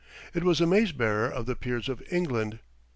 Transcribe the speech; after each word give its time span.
It 0.33 0.43
was 0.43 0.57
the 0.57 0.65
Mace 0.65 0.91
bearer 0.93 1.29
of 1.29 1.45
the 1.45 1.55
Peers 1.55 1.87
of 1.87 2.01
England. 2.11 2.57